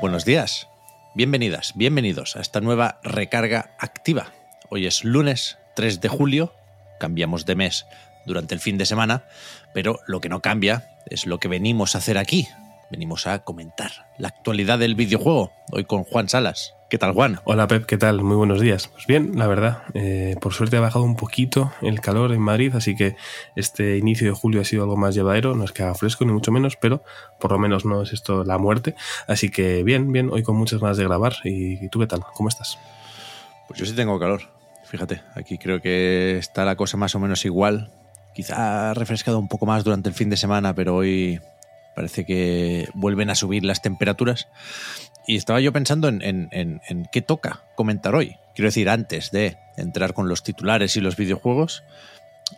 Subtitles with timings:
[0.00, 0.68] Buenos días,
[1.16, 4.32] bienvenidas, bienvenidos a esta nueva recarga activa.
[4.70, 6.54] Hoy es lunes 3 de julio,
[7.00, 7.84] cambiamos de mes
[8.24, 9.24] durante el fin de semana,
[9.74, 12.46] pero lo que no cambia es lo que venimos a hacer aquí.
[12.92, 16.74] Venimos a comentar la actualidad del videojuego, hoy con Juan Salas.
[16.88, 17.38] ¿Qué tal, Juan?
[17.44, 18.22] Hola Pep, ¿qué tal?
[18.22, 18.88] Muy buenos días.
[18.88, 22.74] Pues bien, la verdad, eh, por suerte ha bajado un poquito el calor en Madrid,
[22.74, 23.14] así que
[23.56, 26.32] este inicio de julio ha sido algo más llevadero, no es que haga fresco ni
[26.32, 27.02] mucho menos, pero
[27.40, 28.94] por lo menos no es esto la muerte.
[29.26, 31.34] Así que bien, bien, hoy con muchas ganas de grabar.
[31.44, 32.22] ¿Y tú qué tal?
[32.32, 32.78] ¿Cómo estás?
[33.66, 34.40] Pues yo sí tengo calor,
[34.86, 37.92] fíjate, aquí creo que está la cosa más o menos igual.
[38.34, 41.38] Quizá ha refrescado un poco más durante el fin de semana, pero hoy
[41.94, 44.48] parece que vuelven a subir las temperaturas.
[45.28, 48.34] Y estaba yo pensando en, en- en- en qué toca comentar hoy.
[48.56, 51.84] Quiero decir, antes de entrar con los titulares y los videojuegos,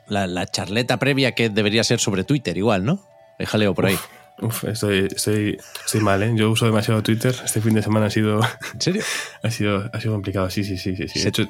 [0.07, 3.05] la, la charleta previa que debería ser sobre Twitter, igual, ¿no?
[3.39, 3.99] Déjaleo por ahí.
[4.41, 6.33] Uf, estoy, estoy, estoy mal, ¿eh?
[6.35, 7.35] Yo uso demasiado Twitter.
[7.45, 8.41] Este fin de semana ha sido,
[8.73, 9.03] ¿En serio?
[9.43, 10.49] ha sido, ha sido complicado.
[10.49, 11.09] Sí, sí, sí, sí.
[11.09, 11.19] sí.
[11.21, 11.47] Se- hecho,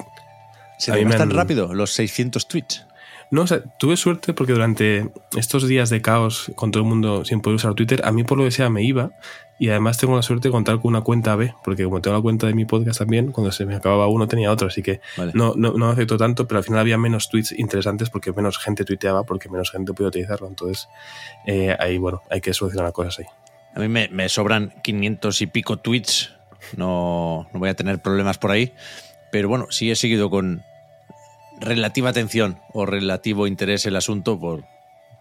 [0.78, 2.86] ¿Se A te mí va me tan han- rápido los 600 tweets?
[3.30, 7.24] No, o sea, tuve suerte porque durante estos días de caos con todo el mundo
[7.24, 9.12] sin poder usar Twitter, a mí por lo que sea me iba
[9.60, 12.22] y además tengo la suerte de contar con una cuenta B, porque como tengo la
[12.22, 15.32] cuenta de mi podcast también, cuando se me acababa uno tenía otro, así que Vale.
[15.34, 18.58] no, no, no me afectó tanto, pero al final había menos tweets interesantes porque menos
[18.58, 20.48] gente tuiteaba, porque menos gente podía utilizarlo.
[20.48, 20.88] Entonces,
[21.46, 23.26] eh, ahí, bueno, hay que solucionar cosas ahí.
[23.74, 26.32] A mí me, me sobran 500 y pico tweets,
[26.76, 28.72] no, no voy a tener problemas por ahí,
[29.30, 30.64] pero bueno, sí he seguido con
[31.60, 34.64] relativa atención o relativo interés el asunto por,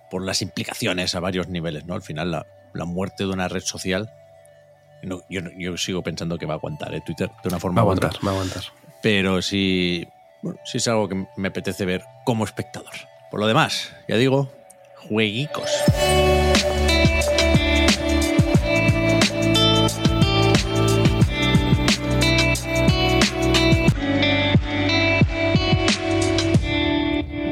[0.10, 1.94] por las implicaciones a varios niveles, ¿no?
[1.94, 4.12] Al final la, la muerte de una red social,
[5.04, 7.02] no, yo, sigo pensando que va a aguantar ¿eh?
[7.06, 8.64] Twitter de una Va forma a u otra, aguantar, va a aguantar.
[9.02, 10.08] pero sí,
[10.42, 12.94] bueno, sí es algo que me apetece ver como espectador.
[13.32, 14.52] Por lo demás, ya digo,
[15.08, 15.70] jueguicos.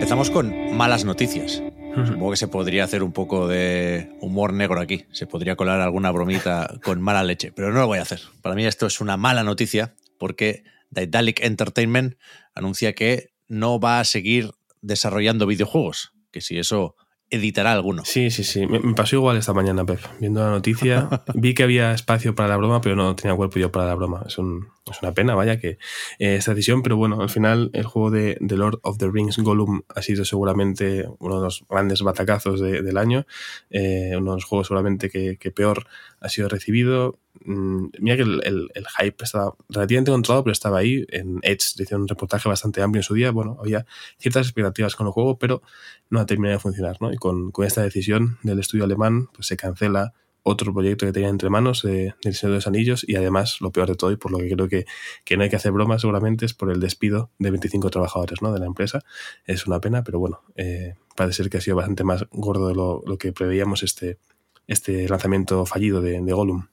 [0.07, 1.62] Empezamos con malas noticias.
[2.06, 5.03] Supongo que se podría hacer un poco de humor negro aquí.
[5.12, 8.22] Se podría colar alguna bromita con mala leche, pero no lo voy a hacer.
[8.41, 12.16] Para mí esto es una mala noticia porque Daedalic Entertainment
[12.56, 16.95] anuncia que no va a seguir desarrollando videojuegos, que si eso
[17.29, 18.03] editará alguno.
[18.05, 18.65] Sí, sí, sí.
[18.67, 19.99] Me, me pasó igual esta mañana, Pep.
[20.19, 23.71] Viendo la noticia, vi que había espacio para la broma, pero no tenía cuerpo yo
[23.71, 24.23] para la broma.
[24.27, 25.71] Es, un- es una pena, vaya, que
[26.19, 29.38] eh, esta decisión, pero bueno, al final el juego de The Lord of the Rings
[29.38, 33.25] Gollum ha sido seguramente uno de los grandes batacazos de- del año.
[33.69, 35.88] Eh, uno de los juegos seguramente que, que peor
[36.21, 37.19] ha sido recibido.
[37.46, 41.06] Mm, mira que el, el- el hype estaba relativamente controlado, pero estaba ahí.
[41.09, 43.31] En Edge hicieron un reportaje bastante amplio en su día.
[43.31, 43.86] Bueno, había
[44.20, 45.62] ciertas expectativas con el juego, pero
[46.09, 47.12] no ha terminado de funcionar, ¿no?
[47.14, 51.28] Y con, con esta decisión del estudio alemán, pues se cancela otro proyecto que tenía
[51.28, 54.16] entre manos eh, del Señor de los Anillos y además, lo peor de todo, y
[54.16, 54.86] por lo que creo que,
[55.25, 58.54] que no hay que hacer bromas seguramente, es por el despido de 25 trabajadores ¿no?
[58.54, 59.02] de la empresa.
[59.46, 62.75] Es una pena, pero bueno, eh, parece ser que ha sido bastante más gordo de
[62.75, 64.19] lo, lo que preveíamos este,
[64.68, 66.68] este lanzamiento fallido de, de Gollum.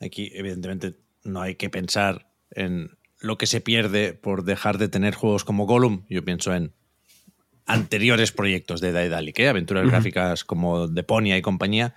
[0.00, 5.14] Aquí, evidentemente, no hay que pensar en lo que se pierde por dejar de tener
[5.14, 6.04] juegos como Gollum.
[6.08, 6.72] Yo pienso en
[7.66, 9.48] anteriores proyectos de Daedalic, ¿eh?
[9.48, 11.94] aventuras gráficas como Deponia y compañía,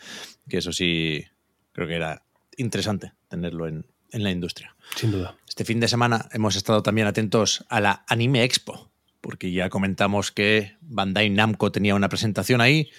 [0.48, 1.26] que eso sí
[1.72, 2.24] creo que era
[2.58, 4.76] interesante tenerlo en, en la industria.
[4.96, 5.38] Sin duda.
[5.48, 8.90] Este fin de semana hemos estado también atentos a la Anime Expo,
[9.22, 12.90] porque ya comentamos que Bandai Namco tenía una presentación ahí,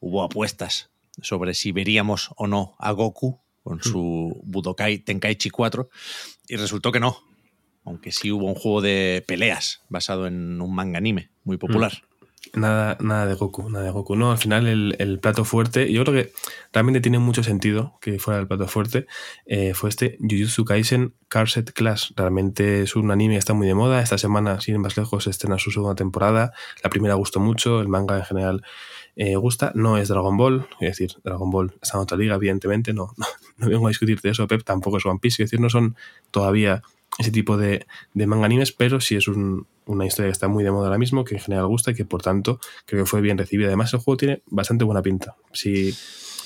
[0.00, 0.90] hubo apuestas
[1.22, 5.90] sobre si veríamos o no a Goku con su Budokai Tenkaichi 4
[6.48, 7.18] y resultó que no,
[7.84, 11.92] aunque sí hubo un juego de peleas basado en un manga anime muy popular.
[12.54, 14.16] Nada, nada de Goku, nada de Goku.
[14.16, 16.32] No, al final el, el plato fuerte, yo creo que
[16.72, 19.06] realmente tiene mucho sentido que fuera el plato fuerte,
[19.44, 22.14] eh, fue este Jujutsu Kaisen Carset Class.
[22.16, 24.00] Realmente es un anime que está muy de moda.
[24.00, 26.52] Esta semana, sin ir más lejos, estrena su segunda temporada.
[26.82, 28.62] La primera gustó mucho, el manga en general
[29.18, 29.72] eh, gusta.
[29.74, 32.94] No es Dragon Ball, es decir, Dragon Ball está en otra liga, evidentemente.
[32.94, 33.26] No, no,
[33.56, 34.62] no vengo a discutirte eso, Pep.
[34.62, 35.96] Tampoco es One Piece, es decir, no son
[36.30, 36.82] todavía
[37.18, 37.84] ese tipo de,
[38.14, 41.24] de manga animes, pero sí es una historia que está muy de moda ahora mismo,
[41.24, 43.66] que en general gusta y que por tanto creo que fue bien recibida.
[43.66, 45.34] Además, el juego tiene bastante buena pinta.
[45.52, 45.92] Si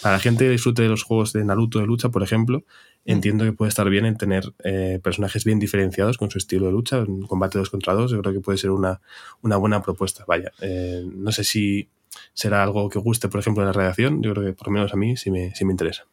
[0.00, 2.62] para la gente que disfrute de los juegos de Naruto de lucha, por ejemplo, mm.
[3.10, 6.72] entiendo que puede estar bien en tener eh, personajes bien diferenciados con su estilo de
[6.72, 8.10] lucha, en combate dos contra dos.
[8.10, 9.02] Yo creo que puede ser una,
[9.42, 10.24] una buena propuesta.
[10.26, 11.90] Vaya, eh, no sé si
[12.34, 14.22] será algo que guste, por ejemplo, en la redacción.
[14.22, 16.06] Yo creo que por lo menos a mí sí me, sí me interesa.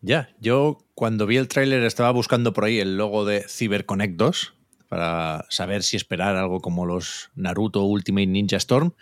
[0.00, 4.54] Ya, yo cuando vi el tráiler estaba buscando por ahí el logo de CyberConnect 2
[4.88, 8.92] para saber si esperar algo como los Naruto Ultimate Ninja Storm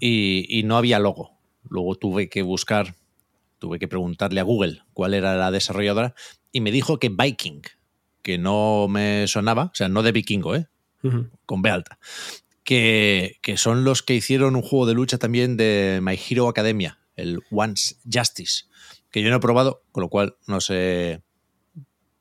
[0.00, 1.38] y, y, no había logo.
[1.68, 2.96] Luego tuve que buscar
[3.58, 6.14] tuve que preguntarle a Google cuál era la desarrolladora
[6.52, 7.62] y me dijo que Viking,
[8.22, 10.66] que no me sonaba, o sea, no de vikingo, ¿eh?
[11.46, 11.98] con B alta,
[12.68, 17.40] que, son los que hicieron un juego de lucha también de My Hero Academia, el
[17.50, 18.64] Once Justice,
[19.10, 21.22] que yo no he probado, con lo cual no sé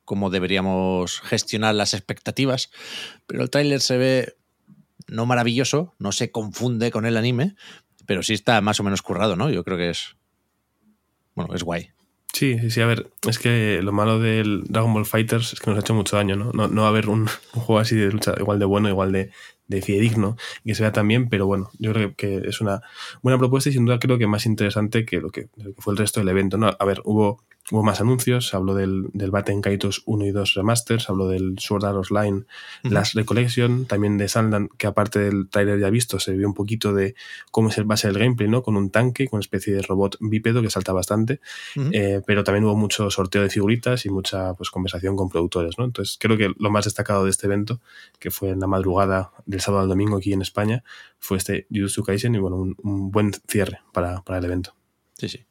[0.05, 2.71] cómo deberíamos gestionar las expectativas,
[3.25, 4.37] pero el tráiler se ve
[5.07, 7.55] no maravilloso, no se confunde con el anime,
[8.05, 9.49] pero sí está más o menos currado, ¿no?
[9.49, 10.15] Yo creo que es
[11.35, 11.89] bueno, es guay.
[12.31, 15.77] Sí, sí, a ver, es que lo malo del Dragon Ball Fighters es que nos
[15.77, 16.35] ha hecho mucho daño.
[16.35, 19.31] No, no va a haber un, juego así de lucha igual de bueno, igual de,
[19.67, 22.81] de fidedigno que se también, pero bueno, yo creo que es una
[23.21, 25.97] buena propuesta y sin duda creo que más interesante que lo que, que fue el
[25.97, 26.75] resto del evento, ¿no?
[26.79, 31.09] A ver, hubo Hubo más anuncios, habló del, del Batten Kaitos 1 y 2 remasters,
[31.09, 32.45] habló del Sword Art Online,
[32.83, 36.93] las Recollection, también de Sandland, que aparte del trailer ya visto, se vio un poquito
[36.93, 37.15] de
[37.51, 38.63] cómo es el base del gameplay, ¿no?
[38.63, 41.41] Con un tanque, con una especie de robot bípedo que salta bastante,
[41.91, 45.83] eh, pero también hubo mucho sorteo de figuritas y mucha pues, conversación con productores, ¿no?
[45.83, 47.81] Entonces creo que lo más destacado de este evento,
[48.17, 50.85] que fue en la madrugada del sábado al domingo aquí en España,
[51.19, 54.73] fue este Jujutsu Kaisen y bueno, un, un buen cierre para, para el evento.
[55.17, 55.45] Sí, sí.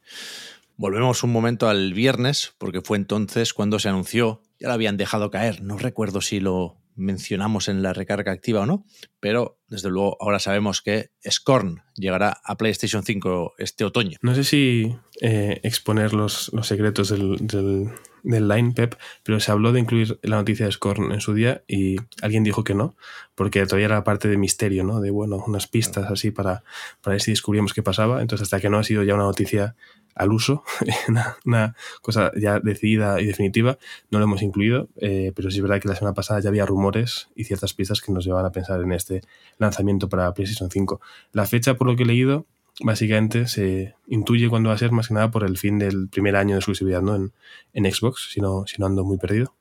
[0.77, 5.31] Volvemos un momento al viernes, porque fue entonces cuando se anunció, ya lo habían dejado
[5.31, 8.85] caer, no recuerdo si lo mencionamos en la recarga activa o no,
[9.19, 14.17] pero desde luego ahora sabemos que Scorn llegará a PlayStation 5 este otoño.
[14.21, 17.89] No sé si eh, exponer los, secretos del, del,
[18.23, 21.63] del, line, Pep, pero se habló de incluir la noticia de Scorn en su día
[21.67, 22.95] y alguien dijo que no,
[23.35, 24.99] porque todavía era parte de misterio, ¿no?
[24.99, 26.63] De, bueno, unas pistas así para,
[27.01, 28.21] para ver si descubríamos qué pasaba.
[28.21, 29.75] Entonces, hasta que no ha sido ya una noticia
[30.17, 30.63] al uso,
[31.45, 33.77] una, cosa ya decidida y definitiva,
[34.11, 36.65] no lo hemos incluido, eh, pero sí es verdad que la semana pasada ya había
[36.65, 39.21] rumores y ciertas pistas que nos llevan a pensar en este
[39.57, 41.01] lanzamiento para PlayStation 5.
[41.33, 42.45] La fecha, por lo que he leído,
[42.81, 46.35] básicamente se intuye cuándo va a ser más que nada por el fin del primer
[46.35, 47.15] año de exclusividad ¿no?
[47.15, 47.31] en,
[47.73, 49.53] en Xbox, si no ando muy perdido.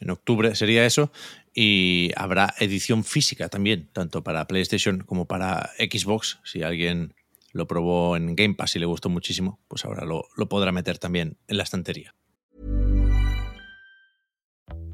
[0.00, 1.12] En octubre sería eso
[1.54, 7.14] y habrá edición física también, tanto para PlayStation como para Xbox, si alguien
[7.52, 10.98] lo probó en Game Pass y le gustó muchísimo, pues ahora lo, lo podrá meter
[10.98, 12.14] también en la estantería.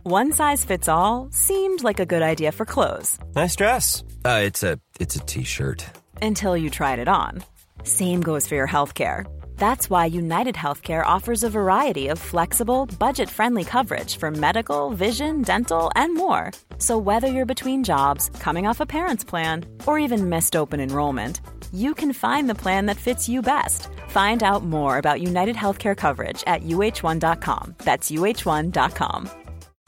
[0.08, 3.19] One size fits all seemed like a good idea for clothes.
[3.35, 4.05] Nice dress.
[4.25, 5.85] Uh, it's a it's a t-shirt.
[6.23, 7.43] Until you tried it on.
[7.82, 9.26] Same goes for your healthcare.
[9.56, 15.91] That's why United Healthcare offers a variety of flexible, budget-friendly coverage for medical, vision, dental,
[15.97, 16.53] and more.
[16.79, 21.41] So whether you're between jobs, coming off a parent's plan, or even missed open enrollment,
[21.72, 23.88] you can find the plan that fits you best.
[24.08, 27.74] Find out more about United Healthcare coverage at uh1.com.
[27.78, 29.30] That's uh1.com.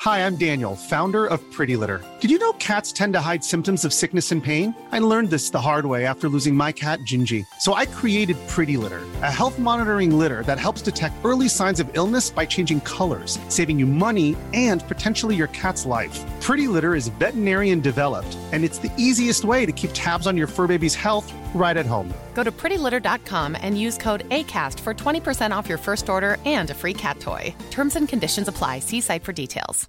[0.02, 2.00] Hi, I'm Daniel, founder of Pretty Litter.
[2.20, 4.72] Did you know cats tend to hide symptoms of sickness and pain?
[4.92, 7.44] I learned this the hard way after losing my cat, Gingy.
[7.58, 11.90] So I created Pretty Litter, a health monitoring litter that helps detect early signs of
[11.96, 16.16] illness by changing colors, saving you money and potentially your cat's life.
[16.40, 20.46] Pretty Litter is veterinarian developed, and it's the easiest way to keep tabs on your
[20.46, 22.12] fur baby's health right at home.
[22.34, 26.74] Go to prettylitter.com and use code ACAST for 20% off your first order and a
[26.74, 27.54] free cat toy.
[27.70, 28.80] Terms and conditions apply.
[28.80, 29.88] See site for details.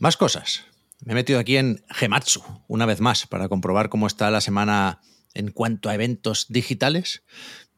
[0.00, 0.64] Más cosas.
[1.04, 5.00] Me he metido aquí en Gematsu una vez más para comprobar cómo está la semana
[5.34, 7.22] en cuanto a eventos digitales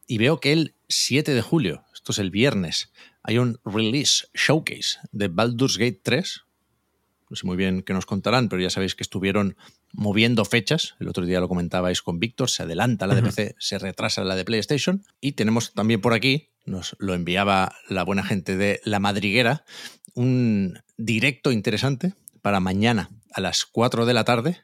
[0.07, 2.91] y veo que el 7 de julio, esto es el viernes,
[3.23, 6.41] hay un release showcase de Baldur's Gate 3.
[7.29, 9.57] No sé muy bien qué nos contarán, pero ya sabéis que estuvieron
[9.93, 10.95] moviendo fechas.
[10.99, 14.35] El otro día lo comentabais con Víctor, se adelanta la de PC, se retrasa la
[14.35, 15.05] de PlayStation.
[15.21, 19.63] Y tenemos también por aquí, nos lo enviaba la buena gente de La Madriguera,
[20.13, 24.57] un directo interesante para mañana a las 4 de la tarde.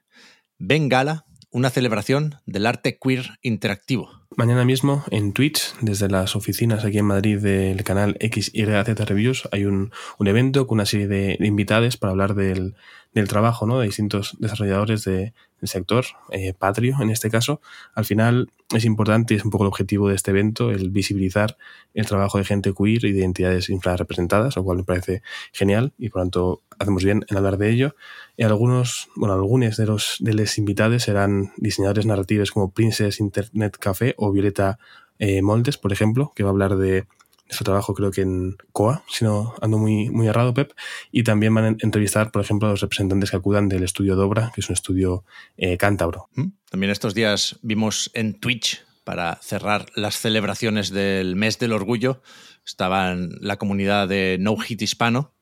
[0.58, 4.19] Bengala, una celebración del arte queer interactivo.
[4.38, 9.66] Mañana mismo en Twitch, desde las oficinas aquí en Madrid del canal XYZ Reviews, hay
[9.66, 12.76] un, un evento con una serie de, invitados para hablar del,
[13.14, 13.80] del trabajo ¿no?
[13.80, 17.62] de distintos desarrolladores de, del sector, eh, patrio en este caso.
[17.94, 21.58] Al final es importante y es un poco el objetivo de este evento el visibilizar
[21.94, 25.22] el trabajo de gente queer y de entidades infrarrepresentadas, lo cual me parece
[25.52, 27.96] genial y por lo tanto hacemos bien en hablar de ello.
[28.38, 33.78] Y algunos, bueno, algunos de los, de los invitados serán diseñadores narrativos como Princess Internet
[33.80, 34.80] Café o Violeta
[35.18, 37.06] eh, Moldes, por ejemplo, que va a hablar de
[37.50, 40.72] su trabajo creo que en COA, si no ando muy, muy errado, Pep,
[41.12, 44.52] y también van a entrevistar, por ejemplo, a los representantes que acudan del estudio Dobra,
[44.54, 45.24] que es un estudio
[45.58, 46.30] eh, cántabro.
[46.36, 46.48] Mm.
[46.70, 52.22] También estos días vimos en Twitch, para cerrar las celebraciones del mes del orgullo,
[52.64, 55.34] estaban la comunidad de No Hit Hispano,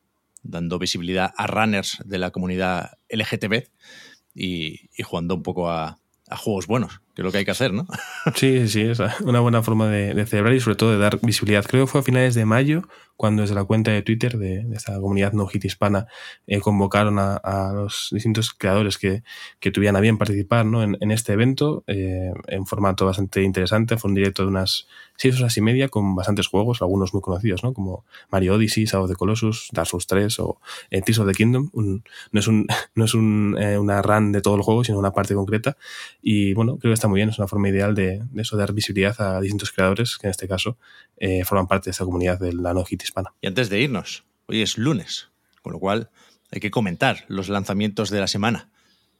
[0.42, 3.64] dando visibilidad a runners de la comunidad LGTB
[4.34, 5.98] y, jugando un poco a
[6.30, 7.84] juegos buenos, que lo que hay que hacer, ¿no?
[8.36, 11.64] Sí, sí, es una buena forma de, de, celebrar y sobre todo de dar visibilidad.
[11.64, 12.84] Creo que fue a finales de mayo
[13.18, 16.06] cuando desde la cuenta de Twitter de, esta comunidad no hit hispana
[16.46, 19.24] eh, convocaron a, a, los distintos creadores que,
[19.58, 20.84] que, tuvieran a bien participar ¿no?
[20.84, 23.96] en, este evento eh, en formato bastante interesante.
[23.96, 27.64] Fue un directo de unas seis horas y media con bastantes juegos, algunos muy conocidos,
[27.64, 27.74] ¿no?
[27.74, 30.60] como Mario Odyssey, Shadow of the Colossus, Dark Souls 3 o
[30.90, 31.70] eh, Tears of the Kingdom.
[31.74, 35.10] No es, un, no es un, eh, una run de todo el juego, sino una
[35.10, 35.76] parte concreta.
[36.22, 38.72] Y bueno, creo que está muy bien, es una forma ideal de, de eso, dar
[38.72, 40.78] visibilidad a distintos creadores que en este caso
[41.16, 43.34] eh, forman parte de esta comunidad de la no hit hispana.
[43.40, 45.28] Y antes de irnos, hoy es lunes,
[45.62, 46.10] con lo cual
[46.50, 48.70] hay que comentar los lanzamientos de la semana.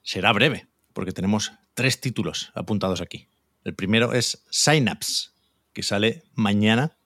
[0.03, 3.29] Será breve, porque tenemos tres títulos apuntados aquí.
[3.65, 5.31] El primero es Synapse,
[5.73, 6.97] que sale mañana,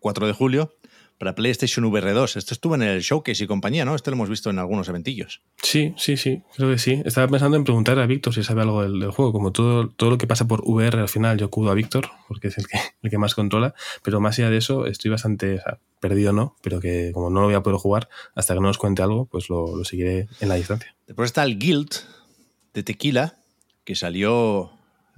[0.00, 0.76] 4 de julio,
[1.20, 2.36] para PlayStation VR 2.
[2.36, 3.94] Esto estuvo en el Showcase y compañía, ¿no?
[3.94, 5.42] Esto lo hemos visto en algunos eventillos.
[5.62, 7.02] Sí, sí, sí, creo que sí.
[7.04, 9.30] Estaba pensando en preguntar a Víctor si sabe algo del, del, juego.
[9.30, 12.48] Como todo, todo lo que pasa por VR al final, yo acudo a Víctor, porque
[12.48, 13.74] es el que, el que más controla.
[14.02, 16.56] Pero más allá de eso, estoy bastante o sea, perdido, ¿no?
[16.62, 19.26] Pero que como no lo voy a poder jugar, hasta que no nos cuente algo,
[19.26, 20.96] pues lo, lo seguiré en la distancia.
[21.06, 21.90] Después está el Guild
[22.72, 23.36] de Tequila,
[23.84, 24.70] que salió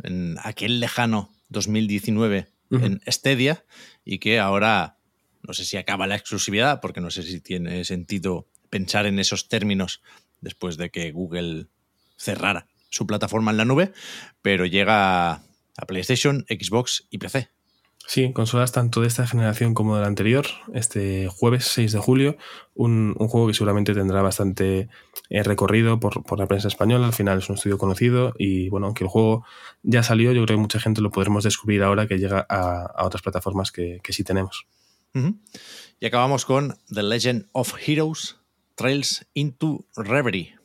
[0.03, 2.85] en aquel lejano 2019 uh -huh.
[2.87, 3.65] en Stadia
[4.05, 4.97] y que ahora
[5.43, 9.49] no sé si acaba la exclusividad, porque no sé si tiene sentido pensar en esos
[9.49, 10.03] términos
[10.41, 11.67] después de que Google
[12.17, 13.93] cerrara su plataforma en la nube,
[14.43, 17.49] pero llega a PlayStation, Xbox y PC.
[18.07, 20.47] Sí, consolas tanto de esta generación como de la anterior.
[20.75, 22.37] Este jueves 6 de julio,
[22.75, 24.89] un, juego que seguramente tendrá bastante
[25.31, 27.07] eh, recorrido por, la prensa española.
[27.07, 29.45] Al final es un estudio conocido y bueno, aunque el juego
[29.83, 33.23] ya salió, yo creo que mucha gente lo podremos descubrir ahora que llega a, otras
[33.23, 34.67] plataformas que sí tenemos.
[35.15, 35.39] Uh -huh.
[36.01, 38.37] Y acabamos con The Legend of Heroes
[38.75, 40.57] Trails into Reverie.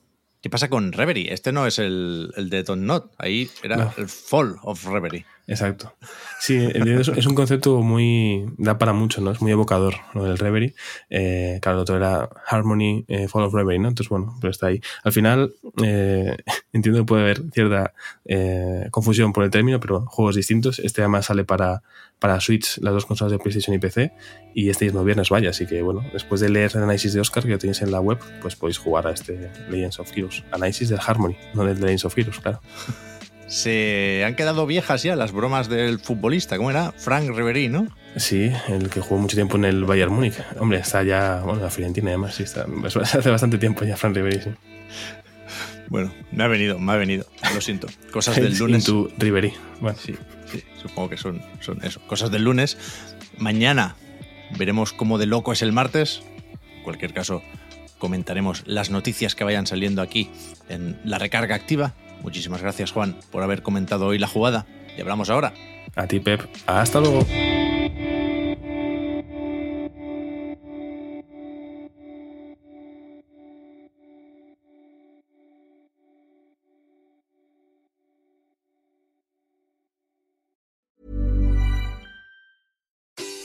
[0.41, 1.33] ¿Qué pasa con Reverie?
[1.33, 3.93] Este no es el, el de Don't Not, ahí era no.
[3.97, 5.25] el Fall of Reverie.
[5.47, 5.93] Exacto.
[6.41, 8.45] Sí, es un concepto muy.
[8.57, 9.31] da para mucho, ¿no?
[9.31, 10.75] Es muy evocador lo del Reverie.
[11.09, 13.87] Eh, claro, el otro era Harmony, eh, Fall of Reverie, ¿no?
[13.87, 14.81] Entonces, bueno, pero está ahí.
[15.03, 16.35] Al final, eh,
[16.73, 17.93] entiendo que puede haber cierta
[18.25, 20.79] eh, confusión por el término, pero juegos distintos.
[20.79, 21.81] Este además sale para,
[22.19, 24.11] para Switch, las dos consolas de PlayStation y PC,
[24.53, 25.51] y este mismo viernes vaya.
[25.51, 28.01] Así que, bueno, después de leer el análisis de Oscar que lo tenéis en la
[28.01, 30.43] web, pues podéis jugar a este Legends of Heroes.
[30.51, 32.59] Análisis del Harmony, no del Legends of Heroes, claro.
[33.47, 36.57] Se han quedado viejas ya las bromas del futbolista.
[36.57, 36.91] ¿Cómo era?
[36.91, 37.87] Frank Ribery, ¿no?
[38.17, 40.35] Sí, el que jugó mucho tiempo en el Bayern Múnich.
[40.59, 42.65] Hombre, está ya, bueno, la Fiorentina además, sí, está,
[43.01, 44.49] hace bastante tiempo ya Frank Ribery, sí.
[45.89, 47.25] Bueno, me ha venido, me ha venido.
[47.53, 47.87] Lo siento.
[48.11, 48.83] Cosas del lunes.
[48.83, 49.53] tu Ribery.
[49.79, 49.97] Bueno.
[49.97, 50.15] Sí,
[50.51, 52.01] sí, supongo que son, son eso.
[52.07, 52.77] Cosas del lunes.
[53.37, 53.95] Mañana
[54.57, 56.21] veremos cómo de loco es el martes.
[56.75, 57.41] En cualquier caso,
[57.99, 60.29] comentaremos las noticias que vayan saliendo aquí
[60.67, 61.93] en la recarga activa
[62.27, 64.65] Muchísimas gracias, Juan, por haber comentado hoy la jugada.
[64.97, 65.53] Y hablamos ahora.
[65.95, 66.41] A ti, Pep.
[66.65, 67.25] Hasta luego.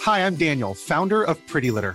[0.04, 1.94] Hi, I'm Daniel, founder of Pretty Litter.